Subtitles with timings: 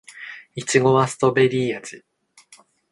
[0.55, 2.03] いちごはストベリー味